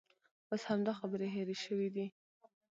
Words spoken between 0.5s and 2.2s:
اوس همدا خبرې هېرې شوې دي.